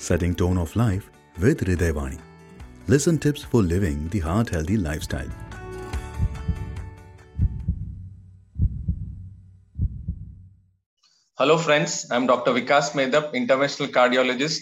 [0.00, 2.18] setting tone of life with Hridayvani.
[2.88, 5.28] Listen tips for living the heart healthy lifestyle.
[11.36, 12.06] Hello, friends.
[12.10, 12.52] I'm Dr.
[12.52, 14.60] Vikas Medep, interventional cardiologist.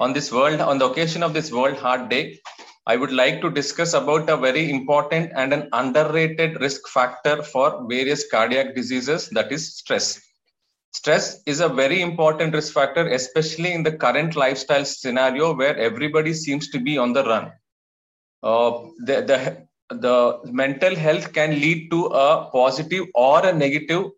[0.00, 2.38] On this world, on the occasion of this World Heart Day,
[2.86, 7.86] I would like to discuss about a very important and an underrated risk factor for
[7.88, 10.27] various cardiac diseases, that is stress.
[11.08, 16.34] Stress is a very important risk factor, especially in the current lifestyle scenario where everybody
[16.34, 17.50] seems to be on the run.
[18.42, 24.10] Uh, the, the, the mental health can lead to a positive or a negative,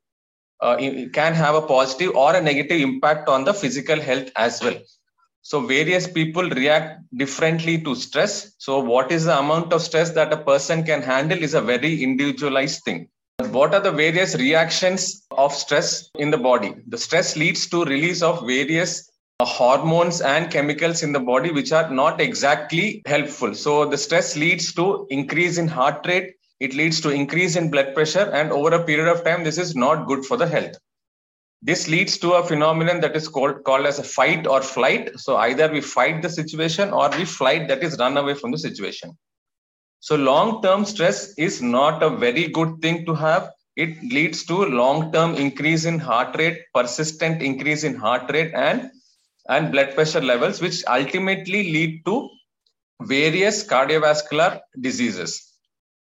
[0.61, 0.79] uh,
[1.13, 4.81] can have a positive or a negative impact on the physical health as well.
[5.43, 8.57] So various people react differently to stress.
[8.59, 12.03] So what is the amount of stress that a person can handle is a very
[12.03, 13.11] individualized thing.
[13.51, 16.77] What are the various reactions of stress in the body?
[16.87, 19.11] The stress leads to release of various
[19.41, 23.53] uh, hormones and chemicals in the body which are not exactly helpful.
[23.57, 27.93] So the stress leads to increase in heart rate, it leads to increase in blood
[27.93, 30.77] pressure and over a period of time this is not good for the health.
[31.61, 35.19] This leads to a phenomenon that is called, called as a fight or flight.
[35.19, 38.59] So either we fight the situation or we flight that is run away from the
[38.59, 39.19] situation.
[40.01, 43.51] So long term stress is not a very good thing to have.
[43.77, 48.91] It leads to long term increase in heart rate, persistent increase in heart rate and,
[49.49, 52.29] and blood pressure levels, which ultimately lead to
[53.03, 55.47] various cardiovascular diseases.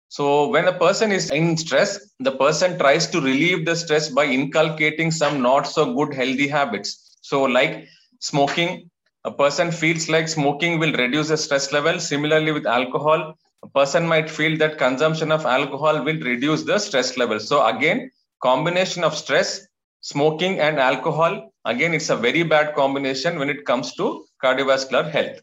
[0.09, 4.25] So when a person is in stress, the person tries to relieve the stress by
[4.27, 7.19] inculcating some not so good healthy habits.
[7.23, 7.87] So like
[8.21, 8.91] smoking,
[9.25, 12.01] a person feels like smoking will reduce the stress level.
[12.01, 17.17] Similarly with alcohol, a person might feel that consumption of alcohol will reduce the stress
[17.17, 17.39] level.
[17.39, 18.11] So again,
[18.43, 19.67] combination of stress,
[20.01, 25.41] smoking and alcohol, again, it's a very bad combination when it comes to cardiovascular health.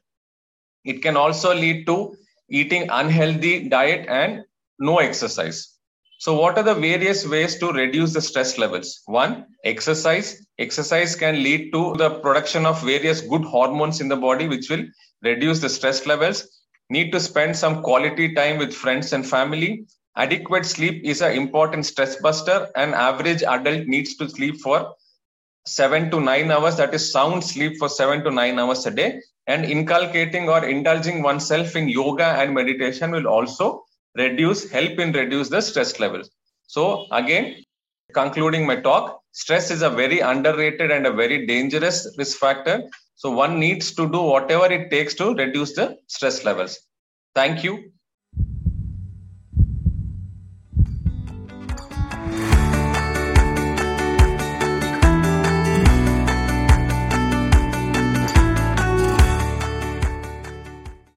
[0.83, 2.15] It can also lead to
[2.49, 4.43] eating unhealthy diet and
[4.79, 5.73] no exercise.
[6.19, 9.01] So, what are the various ways to reduce the stress levels?
[9.05, 10.43] One, exercise.
[10.57, 14.85] Exercise can lead to the production of various good hormones in the body, which will
[15.21, 16.47] reduce the stress levels.
[16.89, 19.85] Need to spend some quality time with friends and family.
[20.15, 22.69] Adequate sleep is an important stress buster.
[22.75, 24.95] An average adult needs to sleep for
[25.65, 29.21] seven to nine hours, that is sound sleep for seven to nine hours a day.
[29.47, 33.83] And inculcating or indulging oneself in yoga and meditation will also
[34.17, 36.29] reduce help in reduce the stress levels
[36.75, 37.45] so again
[38.19, 42.75] concluding my talk stress is a very underrated and a very dangerous risk factor
[43.17, 46.79] so one needs to do whatever it takes to reduce the stress levels.
[47.35, 47.91] Thank you